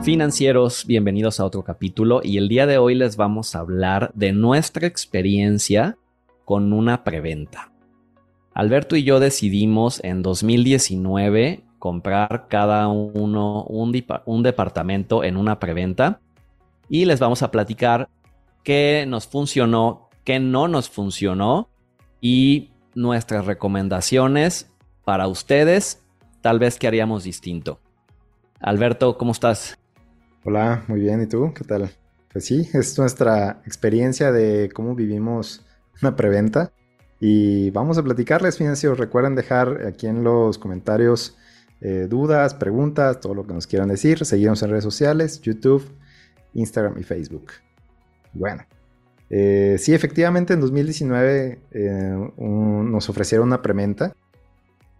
[0.00, 4.32] Financieros, bienvenidos a otro capítulo y el día de hoy les vamos a hablar de
[4.32, 5.96] nuestra experiencia
[6.44, 7.70] con una preventa.
[8.52, 16.20] Alberto y yo decidimos en 2019 comprar cada uno un, departamento en una preventa
[16.88, 18.08] y les vamos a platicar
[18.64, 21.68] qué nos funcionó, qué no nos funcionó
[22.20, 24.72] y nuestras recomendaciones
[25.04, 26.04] para ustedes,
[26.40, 27.78] tal vez qué haríamos distinto.
[28.60, 29.78] Alberto, ¿cómo estás?
[30.44, 31.54] Hola, muy bien, ¿y tú?
[31.54, 31.88] ¿Qué tal?
[32.32, 35.64] Pues sí, es nuestra experiencia de cómo vivimos
[36.02, 36.72] una preventa
[37.20, 38.98] y vamos a platicarles, financieros.
[38.98, 41.36] Recuerden dejar aquí en los comentarios
[41.80, 44.24] eh, dudas, preguntas, todo lo que nos quieran decir.
[44.24, 45.84] Seguimos en redes sociales, YouTube,
[46.54, 47.52] Instagram y Facebook.
[48.32, 48.64] Bueno,
[49.30, 54.16] eh, sí, efectivamente en 2019 eh, nos ofrecieron una preventa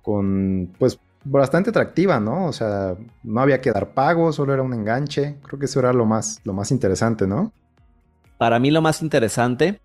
[0.02, 2.46] con, pues, bastante atractiva, ¿no?
[2.46, 5.36] O sea, no había que dar pago, solo era un enganche.
[5.42, 7.52] Creo que eso era lo más, lo más interesante, ¿no?
[8.38, 9.80] Para mí lo más interesante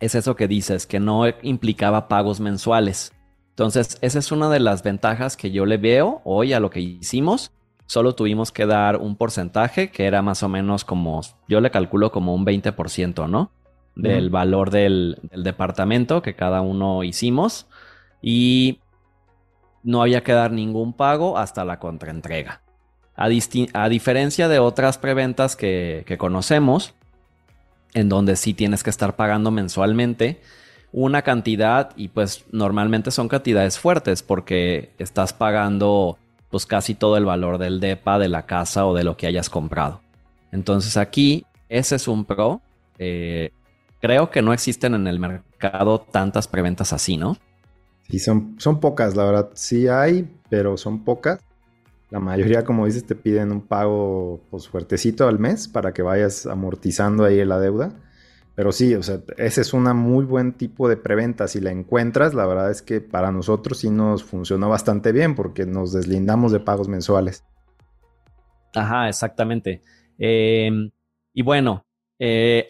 [0.00, 3.12] es eso que dices, que no implicaba pagos mensuales.
[3.50, 6.80] Entonces, esa es una de las ventajas que yo le veo hoy a lo que
[6.80, 7.52] hicimos.
[7.86, 12.12] Solo tuvimos que dar un porcentaje que era más o menos como, yo le calculo
[12.12, 13.50] como un 20%, ¿no?
[13.94, 17.66] Del valor del, del, departamento que cada uno hicimos.
[18.20, 18.80] Y
[19.86, 22.60] no había que dar ningún pago hasta la contraentrega.
[23.16, 23.28] A,
[23.72, 26.92] a diferencia de otras preventas que, que conocemos,
[27.94, 30.40] en donde sí tienes que estar pagando mensualmente
[30.92, 36.18] una cantidad y pues normalmente son cantidades fuertes porque estás pagando
[36.50, 39.48] pues casi todo el valor del DEPA, de la casa o de lo que hayas
[39.48, 40.00] comprado.
[40.52, 42.60] Entonces aquí ese es un pro.
[42.98, 43.50] Eh,
[44.00, 47.36] creo que no existen en el mercado tantas preventas así, ¿no?
[48.08, 49.50] Sí, son, son pocas, la verdad.
[49.54, 51.40] Sí hay, pero son pocas.
[52.10, 56.46] La mayoría, como dices, te piden un pago pues, fuertecito al mes para que vayas
[56.46, 57.92] amortizando ahí la deuda.
[58.54, 61.48] Pero sí, o sea, ese es un muy buen tipo de preventa.
[61.48, 65.66] Si la encuentras, la verdad es que para nosotros sí nos funcionó bastante bien porque
[65.66, 67.44] nos deslindamos de pagos mensuales.
[68.74, 69.82] Ajá, exactamente.
[70.16, 70.90] Em,
[71.34, 71.84] y bueno,
[72.18, 72.68] eh,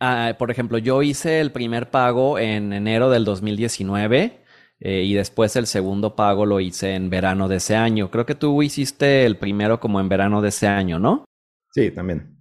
[0.00, 4.47] ah, por ejemplo, yo hice el primer pago en enero del 2019
[4.80, 8.10] eh, y después el segundo pago lo hice en verano de ese año.
[8.10, 11.24] Creo que tú hiciste el primero como en verano de ese año, ¿no?
[11.72, 12.38] Sí, también.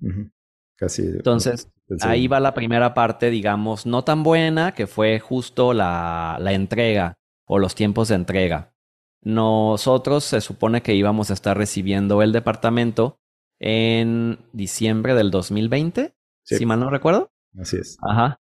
[0.75, 1.03] Casi.
[1.03, 1.71] Entonces,
[2.01, 7.15] ahí va la primera parte, digamos, no tan buena, que fue justo la, la entrega
[7.45, 8.73] o los tiempos de entrega.
[9.21, 13.19] Nosotros se supone que íbamos a estar recibiendo el departamento
[13.59, 17.31] en diciembre del 2020, si mal no recuerdo.
[17.59, 17.97] Así es.
[18.01, 18.39] Ajá.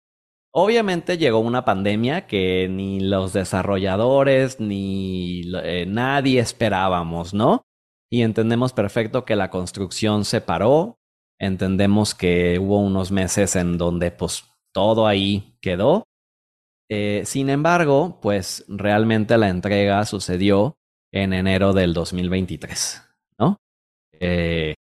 [0.52, 7.66] Obviamente llegó una pandemia que ni los desarrolladores ni eh, nadie esperábamos, ¿no?
[8.10, 10.98] Y entendemos perfecto que la construcción se paró,
[11.38, 16.04] entendemos que hubo unos meses en donde pues todo ahí quedó.
[16.88, 20.78] Eh, sin embargo, pues realmente la entrega sucedió
[21.12, 23.02] en enero del 2023,
[23.38, 23.58] ¿no?
[24.12, 24.74] Eh,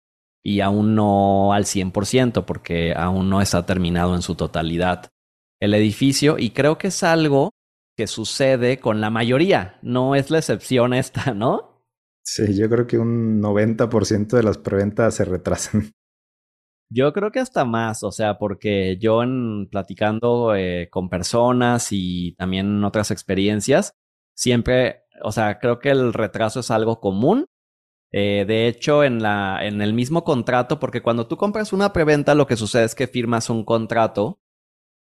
[0.43, 5.12] y aún no al 100% porque aún no está terminado en su totalidad
[5.63, 7.51] el edificio y creo que es algo
[7.95, 11.85] que sucede con la mayoría, no es la excepción esta, ¿no?
[12.21, 15.91] Sí, yo creo que un 90% de las preventas se retrasan.
[16.89, 22.35] Yo creo que hasta más, o sea, porque yo en platicando eh, con personas y
[22.35, 23.93] también en otras experiencias,
[24.35, 27.45] siempre, o sea, creo que el retraso es algo común.
[28.11, 32.35] Eh, de hecho, en, la, en el mismo contrato, porque cuando tú compras una preventa,
[32.35, 34.42] lo que sucede es que firmas un contrato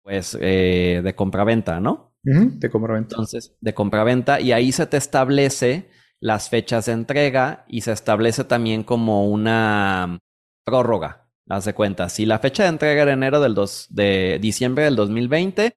[0.02, 2.12] pues, eh, de compraventa, ¿no?
[2.24, 3.14] de compraventa.
[3.14, 5.88] Entonces, de compraventa, y ahí se te establece
[6.20, 10.20] las fechas de entrega y se establece también como una
[10.64, 11.28] prórroga.
[11.48, 14.94] Haz de cuenta, si la fecha de entrega era enero del dos, de diciembre del
[14.94, 15.72] 2020,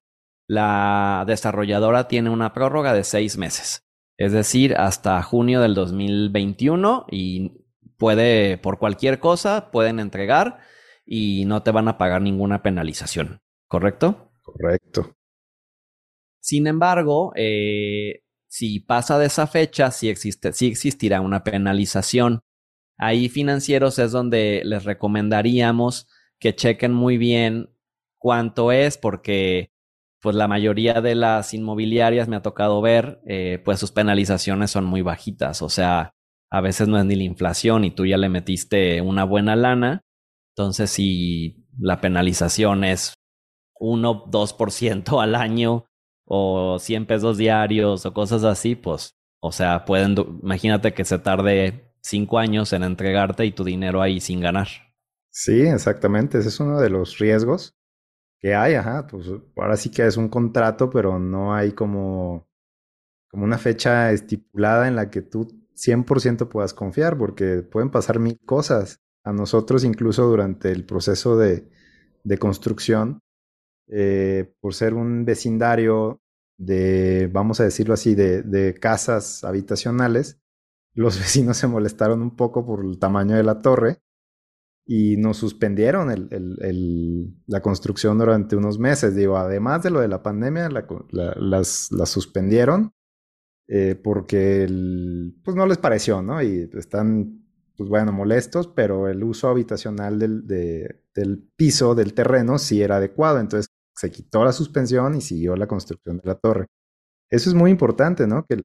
[0.48, 3.82] la desarrolladora tiene una prórroga de seis meses.
[4.16, 7.64] Es decir, hasta junio del 2021 y
[7.98, 10.60] puede, por cualquier cosa, pueden entregar
[11.04, 13.40] y no te van a pagar ninguna penalización.
[13.68, 14.32] ¿Correcto?
[14.42, 15.16] Correcto.
[16.40, 22.40] Sin embargo, eh, si pasa de esa fecha, sí, existe, sí existirá una penalización.
[22.98, 26.08] Ahí financieros es donde les recomendaríamos
[26.38, 27.70] que chequen muy bien
[28.18, 29.72] cuánto es, porque
[30.20, 34.84] pues la mayoría de las inmobiliarias me ha tocado ver, eh, pues sus penalizaciones son
[34.84, 35.62] muy bajitas.
[35.62, 36.14] O sea,
[36.50, 40.02] a veces no es ni la inflación y tú ya le metiste una buena lana.
[40.56, 43.14] Entonces, si la penalización es
[43.80, 45.86] 1, 2% al año
[46.24, 51.92] o 100 pesos diarios o cosas así, pues, o sea, pueden, imagínate que se tarde
[52.02, 54.68] cinco años en entregarte y tu dinero ahí sin ganar.
[55.30, 56.38] Sí, exactamente.
[56.38, 57.76] Ese es uno de los riesgos
[58.40, 58.74] que hay.
[58.74, 59.26] Ajá, pues
[59.56, 62.48] ahora sí que es un contrato, pero no hay como,
[63.30, 68.40] como una fecha estipulada en la que tú 100% puedas confiar, porque pueden pasar mil
[68.46, 69.00] cosas.
[69.24, 71.68] A nosotros incluso durante el proceso de,
[72.24, 73.20] de construcción,
[73.88, 76.20] eh, por ser un vecindario
[76.58, 80.40] de, vamos a decirlo así, de, de, casas habitacionales,
[80.94, 84.00] los vecinos se molestaron un poco por el tamaño de la torre
[84.86, 86.28] y nos suspendieron
[87.46, 89.16] la construcción durante unos meses.
[89.16, 92.92] Digo, además de lo de la pandemia, la, las, las, suspendieron
[93.66, 94.66] eh, porque
[95.42, 96.40] pues no les pareció, ¿no?
[96.40, 97.44] Y están,
[97.76, 103.40] pues bueno, molestos, pero el uso habitacional del, del piso, del terreno, sí era adecuado.
[103.40, 106.66] Entonces se quitó la suspensión y siguió la construcción de la torre.
[107.30, 108.46] Eso es muy importante, ¿no?
[108.46, 108.62] Que,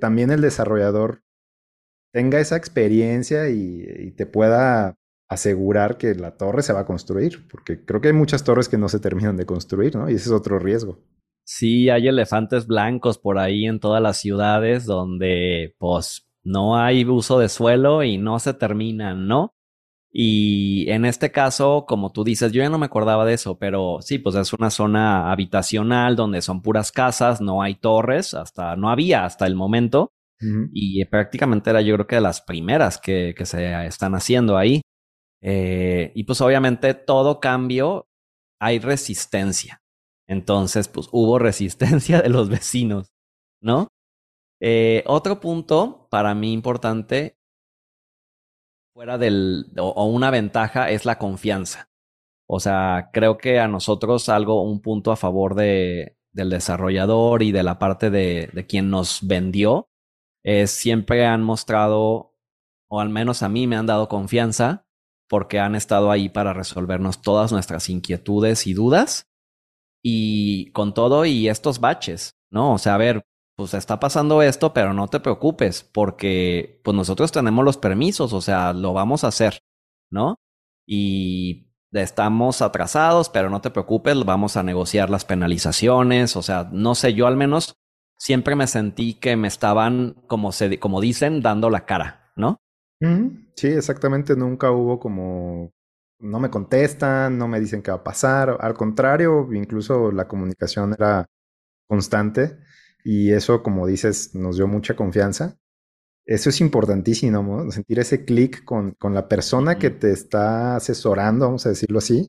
[0.00, 1.22] también el desarrollador
[2.12, 4.96] tenga esa experiencia y, y te pueda
[5.28, 8.78] asegurar que la torre se va a construir, porque creo que hay muchas torres que
[8.78, 10.08] no se terminan de construir, ¿no?
[10.08, 10.98] Y ese es otro riesgo.
[11.44, 17.38] Sí, hay elefantes blancos por ahí en todas las ciudades donde pues no hay uso
[17.38, 19.55] de suelo y no se terminan, ¿no?
[20.18, 23.98] Y en este caso, como tú dices, yo ya no me acordaba de eso, pero
[24.00, 28.88] sí, pues es una zona habitacional donde son puras casas, no hay torres, hasta no
[28.88, 30.12] había hasta el momento.
[30.72, 34.80] Y prácticamente era yo creo que de las primeras que, que se están haciendo ahí.
[35.42, 38.08] Eh, y pues obviamente todo cambio
[38.58, 39.82] hay resistencia.
[40.26, 43.08] Entonces, pues hubo resistencia de los vecinos,
[43.60, 43.88] ¿no?
[44.62, 47.36] Eh, otro punto para mí importante,
[48.96, 51.90] fuera del, o, una ventaja, es la confianza.
[52.48, 57.52] O sea, creo que a nosotros algo, un punto a favor de, del desarrollador y
[57.52, 59.90] de la parte de, de quien nos vendió,
[60.42, 62.38] es siempre han mostrado,
[62.88, 64.86] o al menos a mí me han dado confianza
[65.28, 69.28] porque han estado ahí para resolvernos todas nuestras inquietudes y dudas.
[70.02, 72.72] Y con todo y estos baches, ¿no?
[72.72, 77.32] O sea, a ver, pues está pasando esto, pero no te preocupes, porque pues nosotros
[77.32, 79.60] tenemos los permisos, o sea, lo vamos a hacer,
[80.10, 80.36] ¿no?
[80.86, 86.94] Y estamos atrasados, pero no te preocupes, vamos a negociar las penalizaciones, o sea, no
[86.94, 87.74] sé, yo al menos
[88.18, 92.58] siempre me sentí que me estaban, como, se, como dicen, dando la cara, ¿no?
[93.56, 95.70] Sí, exactamente, nunca hubo como,
[96.18, 100.92] no me contestan, no me dicen qué va a pasar, al contrario, incluso la comunicación
[100.92, 101.24] era
[101.88, 102.58] constante
[103.08, 105.60] y eso, como dices, nos dio mucha confianza.
[106.26, 107.70] Eso es importantísimo, ¿no?
[107.70, 112.26] sentir ese clic con, con, la persona que te está asesorando, vamos a decirlo así,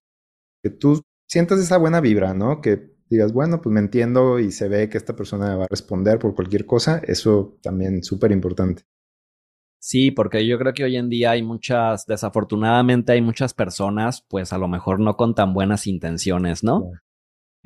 [0.62, 2.62] que tú sientas esa buena vibra, ¿no?
[2.62, 6.20] Que digas, bueno, pues me entiendo y se ve que esta persona va a responder
[6.20, 8.84] por cualquier cosa, eso también súper importante.
[9.80, 14.54] Sí, porque yo creo que hoy en día hay muchas, desafortunadamente hay muchas personas, pues
[14.54, 16.92] a lo mejor no con tan buenas intenciones, ¿no?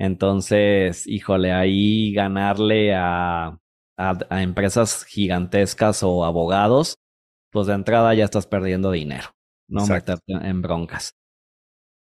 [0.04, 3.60] Entonces, híjole, ahí ganarle a,
[3.98, 6.96] a, empresas gigantescas o abogados,
[7.52, 9.28] pues de entrada ya estás perdiendo dinero,
[9.68, 11.12] no meterte en broncas.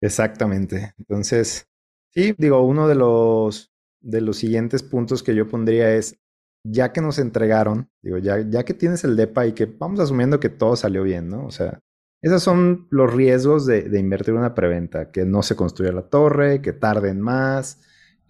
[0.00, 0.94] Exactamente.
[0.96, 1.66] Entonces,
[2.14, 3.70] sí, digo, uno de los,
[4.00, 6.16] de los siguientes puntos que yo pondría es
[6.64, 10.40] ya que nos entregaron, digo, ya, ya que tienes el DEPA y que vamos asumiendo
[10.40, 11.44] que todo salió bien, ¿no?
[11.44, 11.80] O sea,
[12.22, 16.62] esos son los riesgos de, de invertir una preventa, que no se construya la torre,
[16.62, 17.78] que tarden más,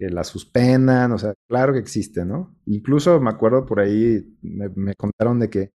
[0.00, 2.57] que la suspendan, o sea, claro que existe, ¿no?
[2.64, 5.73] Incluso me acuerdo por ahí, me, contaron de que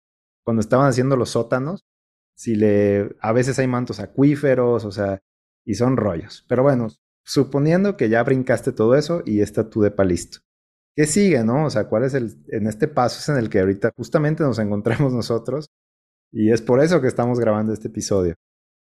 [0.45, 1.81] cuando estaban haciendo los sótanos,
[2.37, 5.19] si le, a veces hay mantos acuíferos, o sea,
[5.67, 6.45] y son rollos.
[6.49, 6.87] Pero bueno,
[7.25, 10.38] suponiendo que ya brincaste todo eso y está tu depa listo.
[10.95, 11.67] ¿Qué sigue, no?
[11.67, 14.59] O sea, ¿cuál es el, en este paso es en el que ahorita justamente nos
[14.61, 15.67] encontramos nosotros?
[16.31, 18.37] Y es por eso que estamos grabando este episodio.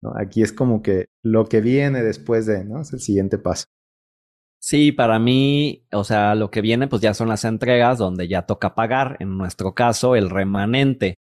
[0.03, 0.13] ¿no?
[0.15, 2.83] Aquí es como que lo que viene después de, ¿no?
[2.83, 3.65] Es el siguiente paso.
[4.65, 8.43] Sí, para mí, o sea, lo que viene pues ya son las entregas donde ya
[8.43, 11.17] toca pagar, en nuestro caso, el remanente.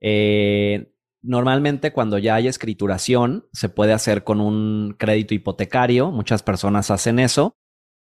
[0.00, 6.92] Eh, normalmente cuando ya hay escrituración, se puede hacer con un crédito hipotecario, muchas personas
[6.92, 7.54] hacen eso,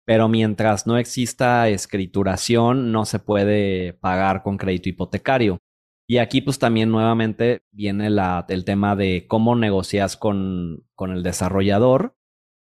[0.05, 5.59] pero mientras no exista escrituración, no se puede pagar con crédito hipotecario.
[6.07, 12.15] Y aquí pues también nuevamente viene el tema de cómo negocias con, con el desarrollador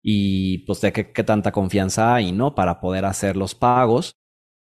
[0.04, 2.56] y pues de qué, tanta confianza hay, ¿no?
[2.56, 4.16] Para poder hacer los pagos,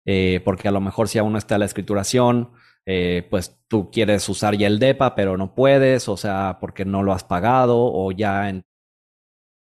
[0.05, 2.51] eh, porque a lo mejor si aún no está la escrituración,
[2.85, 7.03] eh, pues tú quieres usar ya el DEPA, pero no puedes, o sea, porque no
[7.03, 8.63] lo has pagado o ya en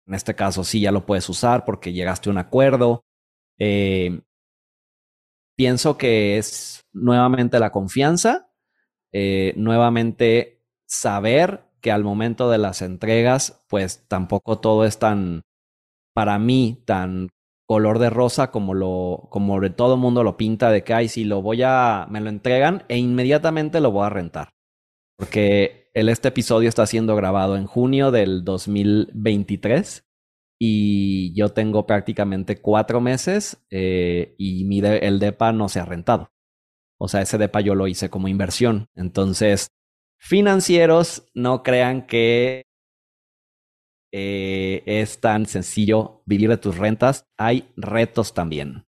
[0.07, 3.03] en este caso sí ya lo puedes usar porque llegaste a un acuerdo.
[3.59, 4.21] Eh,
[5.57, 8.49] pienso que es nuevamente la confianza,
[9.55, 15.43] nuevamente saber que al momento de las entregas, pues tampoco todo es tan,
[16.17, 17.29] para mí, tan
[17.67, 21.43] color de rosa como lo, como todo mundo lo pinta de que, ay, si lo
[21.43, 24.49] voy a, me lo entregan e inmediatamente lo voy a rentar.
[25.15, 30.07] Porque el, este episodio está siendo grabado en junio del 2023
[30.59, 36.31] y yo tengo prácticamente cuatro meses eh, y mi el DEPA no se ha rentado.
[36.99, 38.87] O sea, ese DEPA yo lo hice como inversión.
[38.95, 39.67] Entonces,
[40.19, 42.63] financieros, no crean que
[44.11, 47.25] eh, es tan sencillo vivir de tus rentas.
[47.37, 48.85] Hay retos también.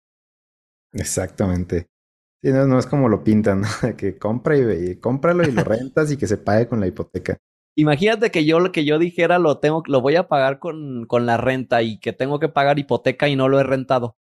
[0.93, 1.87] Exactamente.
[2.43, 3.63] Sí, no, es como lo pintan,
[3.97, 7.37] que compra y, cómpralo y lo rentas y que se pague con la hipoteca.
[7.79, 11.27] Imagínate que yo lo que yo dijera lo tengo, lo voy a pagar con, con
[11.27, 14.17] la renta y que tengo que pagar hipoteca y no lo he rentado.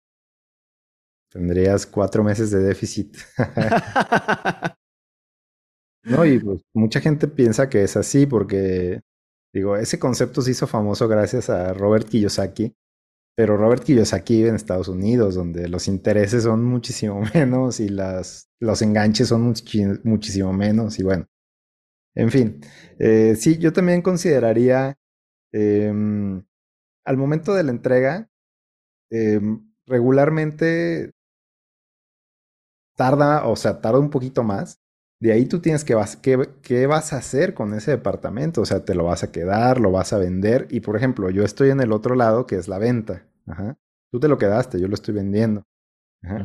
[1.34, 3.18] Tendrías cuatro meses de déficit.
[6.04, 9.02] no, y pues mucha gente piensa que es así porque,
[9.54, 12.76] digo, ese concepto se hizo famoso gracias a Robert Kiyosaki,
[13.36, 18.50] pero Robert Kiyosaki vive en Estados Unidos, donde los intereses son muchísimo menos y las,
[18.60, 19.54] los enganches son
[20.04, 21.28] muchísimo menos, y bueno,
[22.16, 22.62] en fin,
[23.00, 24.98] eh, sí, yo también consideraría
[25.52, 26.44] em,
[27.06, 28.30] al momento de la entrega,
[29.10, 31.12] em, regularmente
[32.96, 34.80] tarda, o sea, tarda un poquito más.
[35.24, 38.60] De ahí tú tienes que, vas, qué, qué vas a hacer con ese departamento.
[38.60, 40.68] O sea, te lo vas a quedar, lo vas a vender.
[40.70, 43.26] Y por ejemplo, yo estoy en el otro lado que es la venta.
[43.48, 43.78] Ajá.
[44.12, 45.64] Tú te lo quedaste, yo lo estoy vendiendo.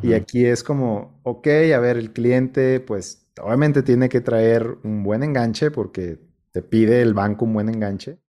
[0.03, 5.03] Y aquí es como, ok, a ver, el cliente, pues obviamente tiene que traer un
[5.03, 6.21] buen enganche porque
[6.53, 8.21] te pide el banco un buen enganche.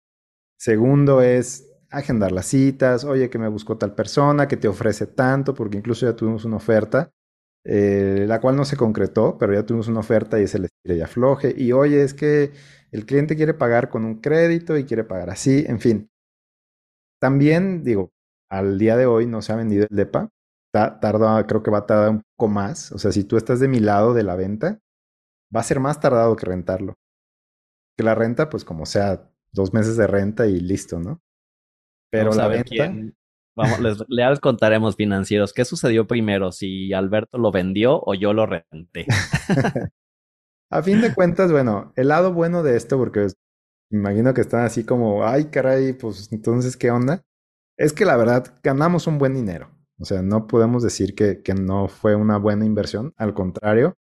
[0.59, 5.53] Segundo es agendar las citas, oye, que me buscó tal persona, que te ofrece tanto,
[5.53, 7.13] porque incluso ya tuvimos una oferta,
[7.65, 10.97] eh, la cual no se concretó, pero ya tuvimos una oferta y se les tira
[10.97, 11.55] y afloje.
[11.57, 12.53] Y oye, es que
[12.93, 16.11] el cliente quiere pagar con un crédito y quiere pagar así, en fin.
[17.21, 18.11] También, digo,
[18.51, 20.31] al día de hoy no se ha vendido el DEPA,
[20.73, 22.93] tarda, creo que va a tardar un poco más.
[22.93, 24.79] O sea, si tú estás de mi lado de la venta,
[25.55, 26.95] va a ser más tardado que rentarlo.
[27.97, 31.21] Que la renta, pues como sea, dos meses de renta y listo, ¿no?
[32.11, 32.93] Pero la venta.
[33.59, 35.53] Vamos, les, les contaremos financieros.
[35.53, 36.53] ¿Qué sucedió primero?
[36.53, 39.07] Si Alberto lo vendió o yo lo renté.
[40.71, 43.27] a fin de cuentas, bueno, el lado bueno de esto, porque
[43.91, 47.25] me imagino que están así como, ay, caray, pues entonces, ¿qué onda?
[47.77, 49.71] Es que la verdad ganamos un buen dinero.
[49.99, 53.13] O sea, no podemos decir que, que no fue una buena inversión.
[53.17, 53.97] Al contrario,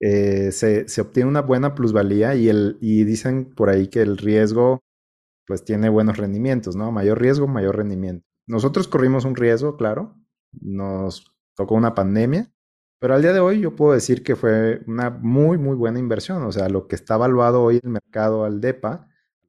[0.00, 4.18] eh, se, se, obtiene una buena plusvalía y, el, y dicen por ahí que el
[4.18, 4.80] riesgo
[5.46, 6.90] pues tiene buenos rendimientos, ¿no?
[6.90, 8.26] Mayor riesgo, mayor rendimiento.
[8.46, 10.16] Nosotros corrimos un riesgo, claro,
[10.52, 12.52] nos tocó una pandemia,
[12.98, 16.42] pero al día de hoy yo puedo decir que fue una muy, muy buena inversión.
[16.44, 19.08] O sea, lo que está evaluado hoy el mercado al DEPA,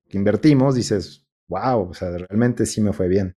[0.10, 3.36] que invertimos, dices, wow, o sea, realmente sí me fue bien.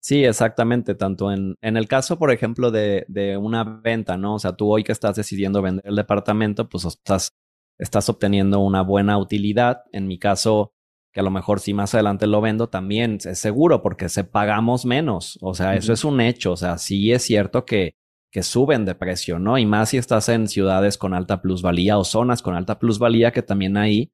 [0.00, 0.94] Sí, exactamente.
[0.94, 4.34] Tanto en, en el caso, por ejemplo, de, de, una venta, ¿no?
[4.34, 7.32] O sea, tú hoy que estás decidiendo vender el departamento, pues estás,
[7.78, 9.84] estás obteniendo una buena utilidad.
[9.92, 10.73] En mi caso,
[11.14, 14.84] que a lo mejor si más adelante lo vendo, también es seguro porque se pagamos
[14.84, 15.38] menos.
[15.42, 16.50] O sea, eso es un hecho.
[16.52, 17.94] O sea, sí es cierto que,
[18.32, 19.56] que suben de precio, ¿no?
[19.56, 23.42] Y más si estás en ciudades con alta plusvalía o zonas con alta plusvalía, que
[23.42, 24.12] también ahí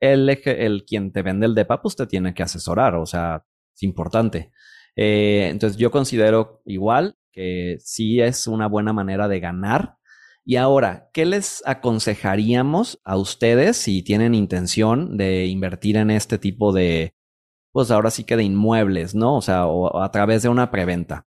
[0.00, 2.94] el, el quien te vende el DEPA, pues te tiene que asesorar.
[2.94, 4.50] O sea, es importante.
[4.96, 9.97] Eh, entonces yo considero igual que sí es una buena manera de ganar.
[10.48, 16.72] Y ahora, ¿qué les aconsejaríamos a ustedes si tienen intención de invertir en este tipo
[16.72, 17.12] de,
[17.70, 19.36] pues ahora sí que de inmuebles, ¿no?
[19.36, 21.26] O sea, o a través de una preventa.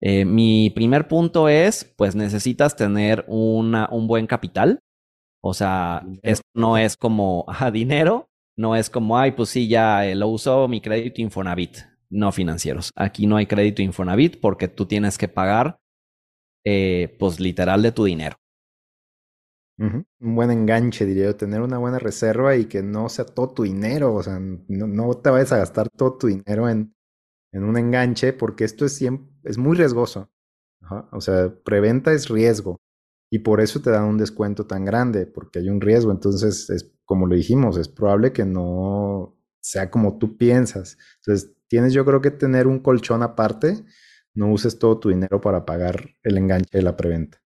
[0.00, 4.78] Eh, mi primer punto es, pues necesitas tener una, un buen capital.
[5.42, 10.06] O sea, esto no es como, a dinero, no es como, ay, pues sí, ya
[10.06, 11.78] eh, lo uso mi crédito Infonavit
[12.10, 12.92] no financieros.
[12.94, 15.80] Aquí no hay crédito Infonavit porque tú tienes que pagar,
[16.64, 18.36] eh, pues literal, de tu dinero.
[19.78, 23.64] Un buen enganche, diría yo, tener una buena reserva y que no sea todo tu
[23.64, 26.94] dinero, o sea, no, te vayas a gastar todo tu dinero en,
[27.52, 30.30] en un enganche porque esto es, siempre, es muy riesgoso.
[31.12, 32.78] O sea, preventa es riesgo
[33.30, 36.12] y por eso te dan un descuento tan grande, porque hay un riesgo.
[36.12, 40.98] Entonces, es como lo dijimos, es probable que no sea como tú piensas.
[41.18, 43.84] Entonces, tienes yo creo que tener un colchón aparte,
[44.34, 47.41] no uses todo tu dinero para pagar el enganche de la preventa.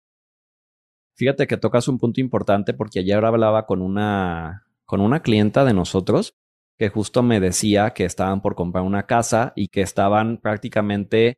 [1.16, 5.74] Fíjate que tocas un punto importante porque ayer hablaba con una, con una clienta de
[5.74, 6.36] nosotros
[6.78, 11.38] que justo me decía que estaban por comprar una casa y que estaban prácticamente,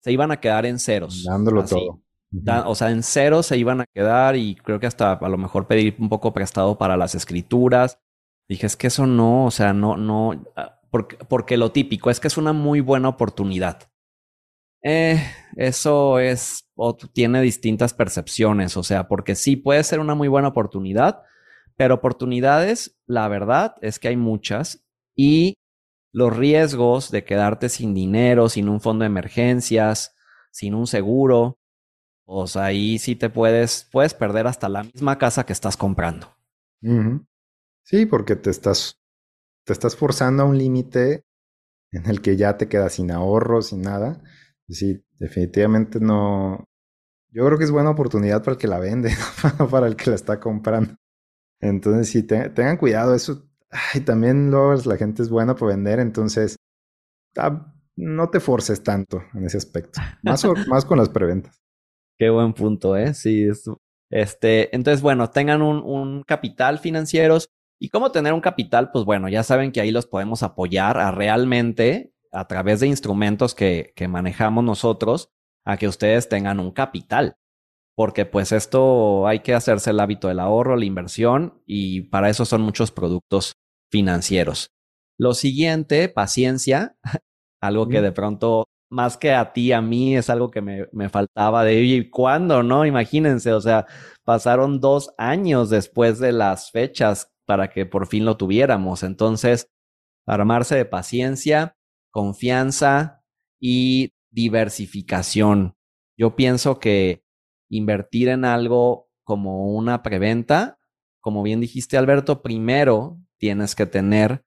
[0.00, 1.24] se iban a quedar en ceros.
[1.24, 2.02] Dándolo todo.
[2.66, 5.66] o sea, en cero se iban a quedar y creo que hasta a lo mejor
[5.66, 7.98] pedir un poco prestado para las escrituras.
[8.48, 12.18] Dije, es que eso no, o sea, no, no, ah, porque, porque lo típico es
[12.18, 13.88] que es una muy buena oportunidad.
[14.82, 15.22] Eh,
[15.56, 20.48] eso es, o tiene distintas percepciones, o sea, porque sí puede ser una muy buena
[20.48, 21.22] oportunidad,
[21.76, 24.84] pero oportunidades, la verdad es que hay muchas
[25.14, 25.54] y
[26.12, 30.16] los riesgos de quedarte sin dinero, sin un fondo de emergencias,
[30.50, 31.60] sin un seguro,
[32.24, 36.34] pues ahí sí te puedes, puedes perder hasta la misma casa que estás comprando.
[37.84, 39.00] Sí, porque te estás,
[39.64, 41.22] te estás forzando a un límite
[41.92, 44.20] en el que ya te quedas sin ahorro, sin nada.
[44.68, 46.64] Sí, definitivamente no.
[47.32, 49.10] Yo creo que es buena oportunidad para el que la vende,
[49.58, 50.94] no para el que la está comprando.
[51.60, 53.14] Entonces, sí, tengan cuidado.
[53.14, 56.56] Eso, ay, también luego la gente es buena para vender, entonces
[57.38, 60.00] ah, no te forces tanto en ese aspecto.
[60.22, 61.58] Más, más con las preventas.
[62.18, 63.14] Qué buen punto, ¿eh?
[63.14, 63.48] Sí,
[64.10, 67.48] este, entonces, bueno, tengan un, un capital financieros.
[67.80, 68.90] ¿Y cómo tener un capital?
[68.92, 73.54] Pues bueno, ya saben que ahí los podemos apoyar a realmente, a través de instrumentos
[73.54, 75.32] que, que manejamos nosotros,
[75.64, 77.36] a que ustedes tengan un capital.
[77.94, 82.44] Porque pues esto hay que hacerse el hábito del ahorro, la inversión, y para eso
[82.44, 83.52] son muchos productos
[83.90, 84.70] financieros.
[85.18, 86.96] Lo siguiente, paciencia,
[87.60, 91.08] algo que de pronto más que a ti, a mí es algo que me, me
[91.08, 92.62] faltaba de, ¿y cuándo?
[92.62, 93.86] No, imagínense, o sea,
[94.24, 99.02] pasaron dos años después de las fechas para que por fin lo tuviéramos.
[99.02, 99.68] Entonces,
[100.26, 101.74] armarse de paciencia,
[102.10, 103.22] confianza
[103.60, 105.76] y diversificación.
[106.16, 107.24] Yo pienso que
[107.70, 110.78] invertir en algo como una preventa,
[111.20, 114.44] como bien dijiste Alberto, primero tienes que tener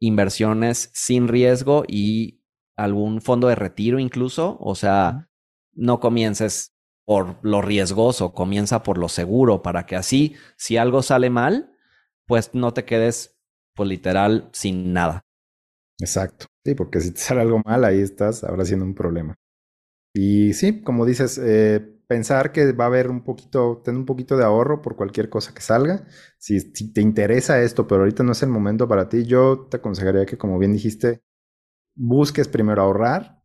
[0.00, 2.42] inversiones sin riesgo y
[2.76, 5.28] algún fondo de retiro incluso, o sea,
[5.72, 11.30] no comiences por lo riesgoso, comienza por lo seguro, para que así, si algo sale
[11.30, 11.72] mal,
[12.26, 13.38] pues no te quedes,
[13.74, 15.25] pues literal, sin nada.
[15.98, 19.34] Exacto, sí, porque si te sale algo mal, ahí estás ahora siendo un problema.
[20.14, 24.36] Y sí, como dices, eh, pensar que va a haber un poquito, tener un poquito
[24.36, 26.06] de ahorro por cualquier cosa que salga.
[26.38, 29.78] Si, si te interesa esto, pero ahorita no es el momento para ti, yo te
[29.78, 31.22] aconsejaría que, como bien dijiste,
[31.96, 33.42] busques primero ahorrar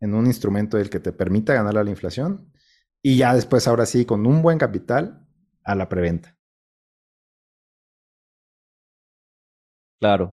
[0.00, 2.52] en un instrumento del que te permita ganar a la inflación
[3.02, 5.26] y ya después, ahora sí, con un buen capital,
[5.64, 6.36] a la preventa.
[10.00, 10.30] Claro.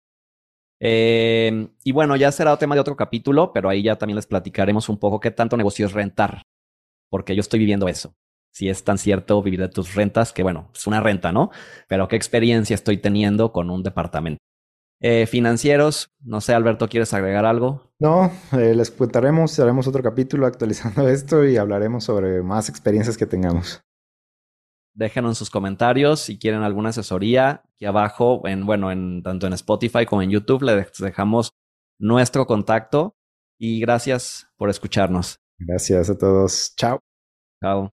[0.80, 4.89] Em, y bueno, ya será tema de otro capítulo, pero ahí ya también les platicaremos
[4.89, 6.44] un poco qué tanto negocio es rentar,
[7.10, 8.13] porque yo estoy viviendo eso.
[8.52, 11.52] Si es tan cierto vivir de tus rentas, que bueno, es una renta, ¿no?
[11.88, 14.39] Pero qué experiencia estoy teniendo con un departamento.
[15.02, 17.89] Eh, financieros, no sé, Alberto, ¿quieres agregar algo?
[18.00, 23.26] No, eh, les contaremos, haremos otro capítulo actualizando esto y hablaremos sobre más experiencias que
[23.26, 23.82] tengamos.
[25.00, 27.64] Déjenos en sus comentarios si quieren alguna asesoría.
[27.74, 31.52] Aquí abajo, en, bueno, en, tanto en Spotify como en YouTube, les dejamos
[31.98, 33.16] nuestro contacto
[33.58, 35.40] y gracias por escucharnos.
[35.58, 36.74] Gracias a todos.
[36.76, 37.00] Chao.
[37.64, 37.90] Chao.